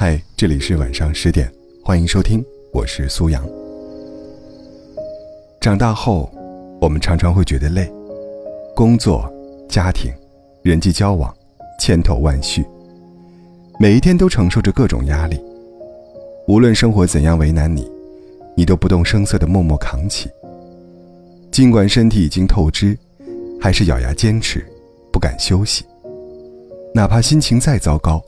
[0.00, 2.40] 嗨，这里是晚上十点，欢迎收听，
[2.72, 3.44] 我是苏阳。
[5.60, 6.30] 长大后，
[6.80, 7.92] 我们常常会觉得累，
[8.76, 9.28] 工作、
[9.68, 10.08] 家庭、
[10.62, 11.34] 人际交往，
[11.80, 12.64] 千头万绪，
[13.80, 15.36] 每一天都承受着各种压力。
[16.46, 17.90] 无论生活怎样为难你，
[18.56, 20.30] 你都不动声色的默默扛起。
[21.50, 22.96] 尽管身体已经透支，
[23.60, 24.64] 还是咬牙坚持，
[25.12, 25.84] 不敢休息。
[26.94, 28.22] 哪怕心情再糟糕。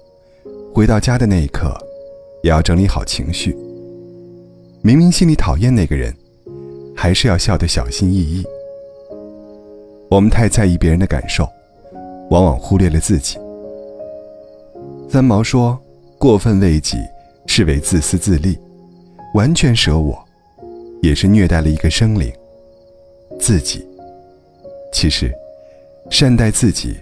[0.72, 1.76] 回到家的那一刻，
[2.42, 3.56] 也要整理好情绪。
[4.82, 6.14] 明明心里讨厌那个人，
[6.96, 8.44] 还是要笑得小心翼翼。
[10.08, 11.46] 我们太在意别人的感受，
[12.30, 13.36] 往往忽略了自己。
[15.08, 15.78] 三毛说
[16.18, 16.96] ：“过分为己，
[17.46, 18.54] 是为自私自利；
[19.34, 20.24] 完全舍我，
[21.02, 22.32] 也是虐待了一个生灵——
[23.40, 23.84] 自己。”
[24.94, 25.32] 其实，
[26.10, 26.96] 善待自己，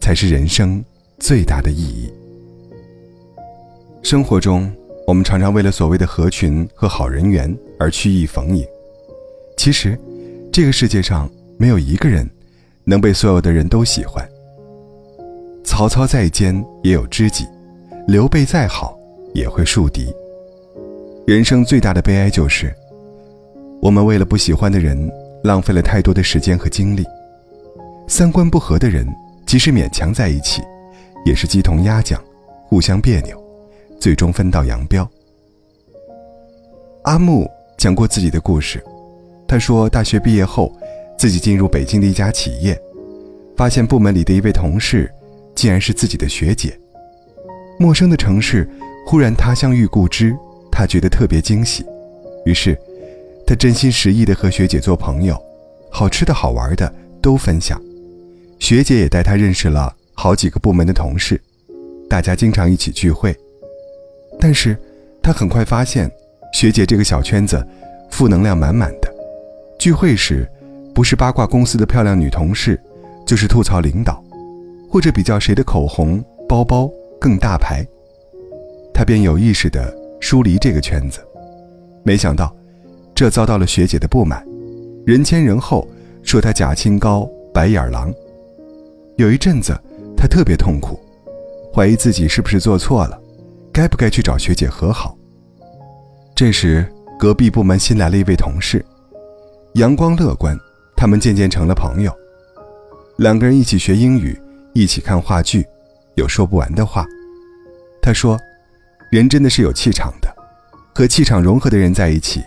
[0.00, 0.84] 才是人生
[1.18, 2.12] 最大的意义。
[4.02, 4.72] 生活中，
[5.06, 8.66] 我们常常为了所谓的合群和好人缘而曲意逢迎。
[9.56, 9.98] 其实，
[10.50, 12.28] 这个世界上没有一个人
[12.84, 14.26] 能被所有的人都喜欢。
[15.62, 17.46] 曹操再奸也有知己，
[18.08, 18.98] 刘备再好
[19.34, 20.12] 也会树敌。
[21.26, 22.74] 人生最大的悲哀就是，
[23.82, 25.10] 我们为了不喜欢的人
[25.44, 27.04] 浪费了太多的时间和精力。
[28.08, 29.06] 三观不合的人，
[29.46, 30.62] 即使勉强在一起，
[31.24, 32.20] 也是鸡同鸭讲，
[32.66, 33.39] 互相别扭。
[34.00, 35.08] 最终分道扬镳。
[37.04, 38.82] 阿木讲过自己的故事，
[39.46, 40.74] 他说，大学毕业后，
[41.18, 42.80] 自己进入北京的一家企业，
[43.56, 45.12] 发现部门里的一位同事，
[45.54, 46.78] 竟然是自己的学姐。
[47.78, 48.68] 陌生的城市，
[49.06, 50.36] 忽然他乡遇故知，
[50.70, 51.84] 他觉得特别惊喜。
[52.44, 52.78] 于是，
[53.46, 55.36] 他真心实意的和学姐做朋友，
[55.90, 57.80] 好吃的好玩的都分享。
[58.58, 61.40] 学姐也带他认识了好几个部门的同事，
[62.08, 63.34] 大家经常一起聚会。
[64.40, 64.76] 但是，
[65.22, 66.10] 他很快发现，
[66.54, 67.62] 学姐这个小圈子，
[68.10, 69.12] 负能量满满的。
[69.78, 70.50] 聚会时，
[70.94, 72.80] 不是八卦公司的漂亮女同事，
[73.26, 74.24] 就是吐槽领导，
[74.88, 77.86] 或者比较谁的口红、包包更大牌。
[78.94, 81.20] 他便有意识地疏离这个圈子。
[82.02, 82.54] 没想到，
[83.14, 84.42] 这遭到了学姐的不满，
[85.06, 85.86] 人前人后
[86.22, 88.12] 说他假清高、白眼狼。
[89.16, 89.78] 有一阵子，
[90.16, 90.98] 他特别痛苦，
[91.74, 93.20] 怀疑自己是不是做错了。
[93.80, 95.16] 该不该去找学姐和好？
[96.36, 96.86] 这时，
[97.18, 98.84] 隔壁部门新来了一位同事，
[99.76, 100.54] 阳光乐观，
[100.94, 102.14] 他们渐渐成了朋友。
[103.16, 104.38] 两个人一起学英语，
[104.74, 105.64] 一起看话剧，
[106.16, 107.06] 有说不完的话。
[108.02, 108.38] 他说
[109.10, 110.28] ：“人真的是有气场的，
[110.94, 112.42] 和气场融合的人在一起，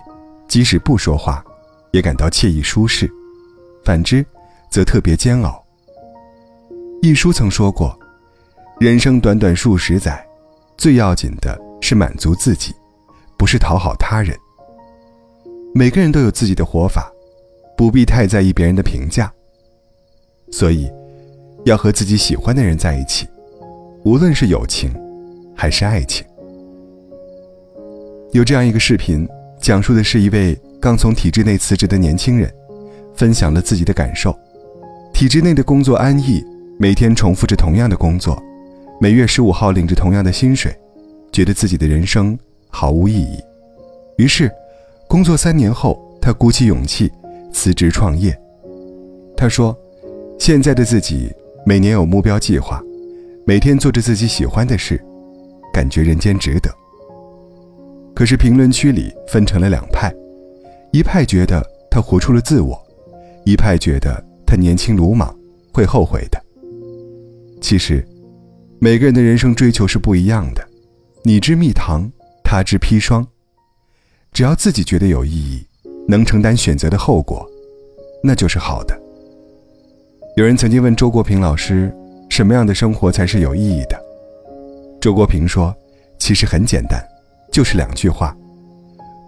[0.47, 1.43] 即使不说话，
[1.89, 3.07] 也感到惬意舒适；
[3.83, 4.23] 反之，
[4.69, 5.65] 则特别煎熬。”
[7.01, 7.97] 一书曾说过
[8.79, 10.23] ：“人生短短数十载。”
[10.83, 12.73] 最要紧的是满足自己，
[13.37, 14.37] 不是讨好他人。
[15.73, 17.09] 每个人都有自己的活法，
[17.77, 19.31] 不必太在意别人的评价。
[20.51, 20.91] 所以，
[21.63, 23.25] 要和自己喜欢的人在一起，
[24.03, 24.93] 无论是友情，
[25.55, 26.27] 还是爱情。
[28.33, 29.25] 有这样一个视频，
[29.61, 32.53] 讲述的是一位刚从体制内辞职的年轻人，
[33.15, 34.37] 分享了自己的感受：
[35.13, 36.43] 体制内的工作安逸，
[36.77, 38.37] 每天重复着同样的工作。
[38.99, 40.73] 每月十五号领着同样的薪水，
[41.31, 42.37] 觉得自己的人生
[42.69, 43.37] 毫无意义。
[44.17, 44.49] 于是，
[45.09, 47.11] 工作三年后，他鼓起勇气
[47.51, 48.37] 辞职创业。
[49.35, 49.77] 他说
[50.39, 51.29] ：“现在的自己
[51.65, 52.81] 每年有目标计划，
[53.45, 55.03] 每天做着自己喜欢的事，
[55.73, 56.69] 感觉人间值得。”
[58.15, 60.13] 可是评论区里分成了两派，
[60.91, 61.61] 一派觉得
[61.91, 62.81] 他活出了自我，
[63.43, 65.35] 一派觉得他年轻鲁莽，
[65.73, 66.41] 会后悔的。
[67.59, 68.07] 其实。
[68.83, 70.61] 每个人的人生追求是不一样的，
[71.23, 72.11] 你知蜜糖，
[72.43, 73.25] 他知砒霜。
[74.33, 75.65] 只要自己觉得有意义，
[76.05, 77.49] 能承担选择的后果，
[78.21, 79.01] 那就是好的。
[80.35, 81.95] 有人曾经问周国平老师，
[82.29, 83.97] 什么样的生活才是有意义的？
[84.99, 85.73] 周国平说，
[86.19, 87.01] 其实很简单，
[87.53, 88.35] 就是两句话：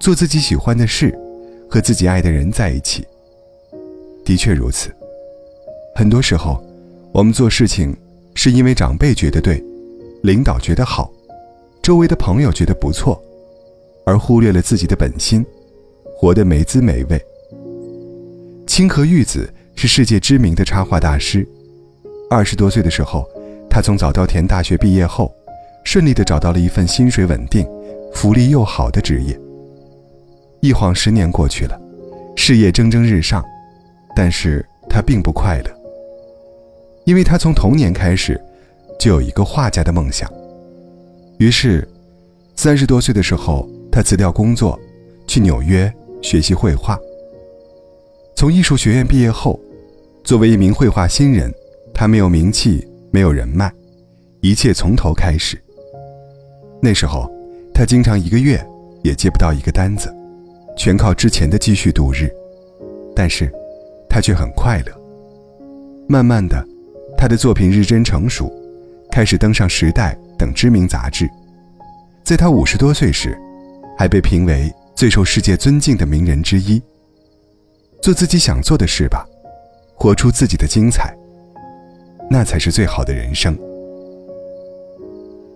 [0.01, 1.17] 做自己喜欢的事，
[1.69, 3.07] 和自己爱的人在一起。
[4.25, 4.93] 的确如此，
[5.95, 6.61] 很多时候，
[7.13, 7.95] 我们做事情。
[8.35, 9.63] 是因为长辈觉得对，
[10.21, 11.11] 领导觉得好，
[11.81, 13.19] 周围的朋友觉得不错，
[14.05, 15.43] 而忽略了自己的本心，
[16.15, 17.19] 活得没滋没味。
[18.67, 21.47] 清河玉子是世界知名的插画大师，
[22.29, 23.25] 二十多岁的时候，
[23.69, 25.33] 他从早稻田大学毕业后，
[25.85, 27.65] 顺利的找到了一份薪水稳定、
[28.13, 29.39] 福利又好的职业。
[30.59, 31.79] 一晃十年过去了，
[32.35, 33.43] 事业蒸蒸日上，
[34.15, 35.84] 但是他并不快乐。
[37.05, 38.39] 因为他从童年开始，
[38.99, 40.31] 就有一个画家的梦想，
[41.37, 41.87] 于是
[42.55, 44.79] 三十多岁的时候，他辞掉工作，
[45.27, 45.91] 去纽约
[46.21, 46.99] 学习绘画。
[48.35, 49.59] 从艺术学院毕业后，
[50.23, 51.53] 作为一名绘画新人，
[51.93, 53.71] 他没有名气，没有人脉，
[54.41, 55.61] 一切从头开始。
[56.81, 57.31] 那时候，
[57.73, 58.63] 他经常一个月
[59.03, 60.13] 也接不到一个单子，
[60.75, 62.29] 全靠之前的积蓄度日。
[63.15, 63.51] 但是，
[64.09, 64.91] 他却很快乐。
[66.07, 66.63] 慢慢的，
[67.25, 68.53] 他的作品日臻成熟，
[69.11, 71.27] 开始登上《时代》等知名杂志。
[72.23, 73.35] 在他五十多岁时，
[73.97, 76.79] 还被评为最受世界尊敬的名人之一。
[77.99, 79.25] 做自己想做的事吧，
[79.95, 81.17] 活出自己的精彩，
[82.29, 83.57] 那才是最好的人生。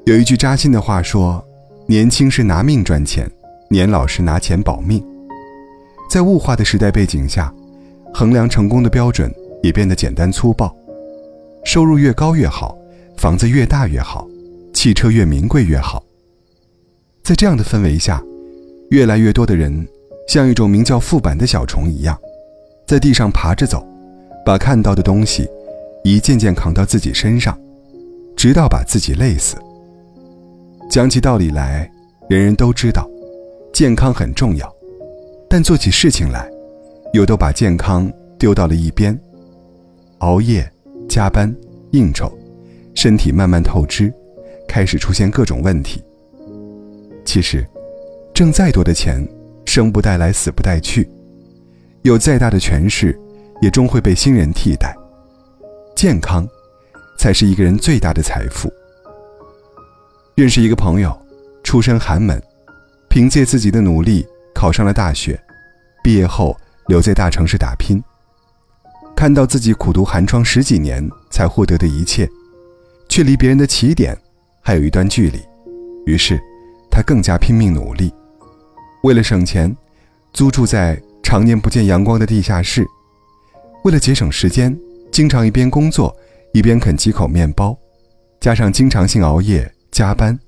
[0.07, 1.45] 有一句扎心的话说
[1.86, 3.30] ：“年轻是拿命赚钱，
[3.69, 5.06] 年老是拿钱保命。”
[6.10, 7.54] 在物化的时代背景下，
[8.12, 9.31] 衡量成功的标准
[9.62, 10.75] 也变得简单粗暴。
[11.63, 12.75] 收入越高越好，
[13.17, 14.27] 房子越大越好，
[14.73, 16.03] 汽车越名贵越好。
[17.23, 18.23] 在这样的氛围下，
[18.89, 19.88] 越来越多的人
[20.27, 22.17] 像一种名叫副板的小虫一样，
[22.88, 23.85] 在地上爬着走，
[24.45, 25.47] 把看到的东西
[26.03, 27.56] 一件件扛到自己身上，
[28.35, 29.55] 直到把自己累死。
[30.89, 31.88] 讲起道理来，
[32.29, 33.07] 人人都知道，
[33.71, 34.73] 健康很重要。
[35.47, 36.50] 但做起事情来，
[37.13, 39.19] 又都把健康丢到了一边，
[40.19, 40.67] 熬夜、
[41.09, 41.53] 加班、
[41.91, 42.31] 应酬，
[42.95, 44.13] 身体慢慢透支，
[44.67, 46.03] 开始出现各种问题。
[47.25, 47.67] 其实，
[48.33, 49.27] 挣再多的钱，
[49.65, 51.03] 生不带来，死不带去；
[52.03, 53.19] 有再大的权势，
[53.61, 54.95] 也终会被新人替代。
[55.95, 56.47] 健康，
[57.17, 58.71] 才是一个人最大的财富。
[60.35, 61.13] 认识一个朋友，
[61.63, 62.41] 出身寒门，
[63.09, 64.25] 凭借自己的努力。
[64.51, 65.39] 考上了大学，
[66.03, 66.57] 毕业后
[66.88, 68.03] 留在大城市打拼。
[69.19, 72.25] 看到自己苦读寒窗十几年才获得的一切，
[73.10, 74.18] 却离别人的起点
[74.62, 75.42] 还有一段距离，
[76.06, 76.39] 于是
[76.89, 78.13] 他更加拼命努力。
[79.04, 79.75] 为了省钱，
[80.31, 82.86] 租住在常年不见阳光的地下室；
[83.83, 84.74] 为了节省时间，
[85.12, 86.15] 经常一边工作
[86.54, 87.77] 一边啃几口面包，
[88.39, 90.39] 加上经常性熬夜加班，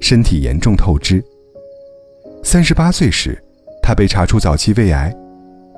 [0.00, 1.20] 身体严重透支。
[2.44, 3.36] 三十八岁时。
[3.82, 5.12] 他被查出早期胃癌，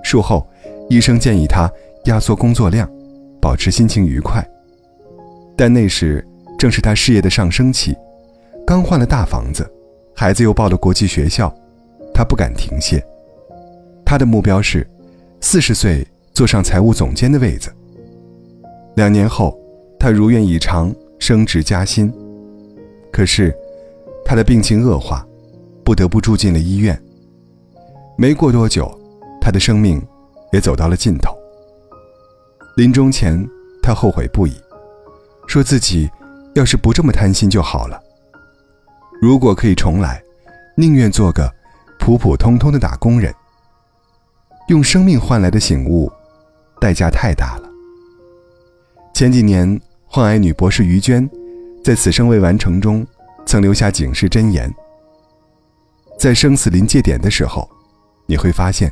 [0.03, 0.47] 术后，
[0.91, 1.71] 医生建议他
[2.05, 2.89] 压缩工作量，
[3.41, 4.47] 保持心情愉快。
[5.57, 6.27] 但那时
[6.59, 7.97] 正是他事业的上升期，
[8.67, 9.71] 刚换了大房子，
[10.15, 11.55] 孩子又报了国际学校，
[12.13, 13.05] 他不敢停歇。
[14.05, 14.87] 他的目标是，
[15.41, 17.73] 四十岁坐上财务总监的位子。
[18.97, 19.59] 两年后，
[19.99, 22.13] 他如愿以偿升职加薪，
[23.13, 23.55] 可是，
[24.25, 25.27] 他的病情恶化，
[25.85, 27.01] 不得不住进了医院。
[28.19, 28.91] 没过多久，
[29.41, 30.03] 他的生命
[30.53, 31.35] 也走到了尽头。
[32.77, 33.47] 临终前，
[33.83, 34.55] 他后悔不已，
[35.47, 36.11] 说自己
[36.55, 38.03] 要是不这么贪心就好了。
[39.21, 40.23] 如果可以重来，
[40.77, 41.53] 宁愿做个
[41.99, 43.35] 普普通通的打工人。
[44.69, 46.11] 用生命换来的醒悟，
[46.81, 47.69] 代价太大了。
[49.13, 51.29] 前几年，患癌女博士于娟，
[51.85, 53.07] 在《此生未完成》中，
[53.45, 54.73] 曾留下警示箴言：
[56.19, 57.69] 在生死临界点的时候。
[58.27, 58.91] 你会发现，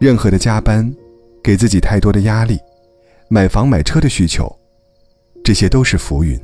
[0.00, 0.92] 任何的加班，
[1.44, 2.58] 给自己太多的压力，
[3.30, 4.50] 买房买车的需求，
[5.44, 6.40] 这些都是浮云。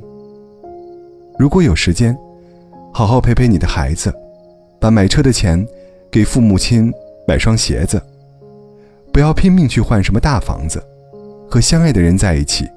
[1.39, 2.17] 如果有时间，
[2.93, 4.13] 好好陪陪你的孩子，
[4.79, 5.67] 把买车的钱
[6.11, 6.93] 给父母亲
[7.27, 8.01] 买双鞋子，
[9.11, 10.82] 不要拼命去换什么大房子，
[11.49, 12.69] 和相爱的人在一起，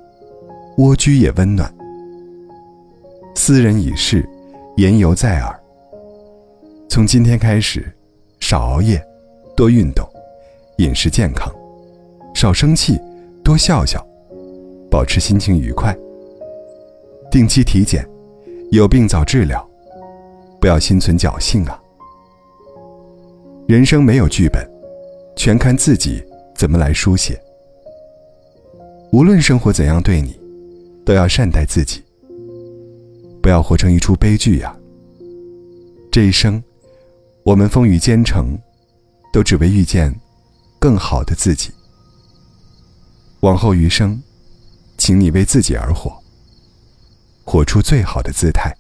[0.78, 1.70] 蜗居也温暖。
[3.36, 4.28] 斯人已逝，
[4.78, 5.60] 言犹在耳。
[6.88, 7.94] 从今天开始，
[8.40, 9.04] 少熬夜。
[9.56, 10.08] 多运动，
[10.78, 11.52] 饮食健康，
[12.36, 12.96] 少生气，
[13.44, 14.07] 多笑笑，
[14.90, 15.96] 保持心情愉快。
[17.32, 18.08] 定期体检，
[18.72, 19.68] 有病早治疗，
[20.60, 21.82] 不要心存侥幸啊！
[23.68, 24.66] 人生没有剧本，
[25.36, 26.24] 全看自己
[26.56, 27.40] 怎么来书写。
[29.12, 30.40] 无论生活怎样对你，
[31.06, 32.04] 都要善待自己，
[33.42, 34.76] 不要活成一出悲剧呀！
[36.12, 36.64] 这一生，
[37.44, 38.58] 我们风雨兼程。
[39.34, 40.12] 都只为遇见
[40.80, 41.70] 更好的自己。
[43.42, 44.20] 往后余生，
[44.98, 46.22] 请你为自己而活，
[47.44, 48.76] 活出最好的姿态。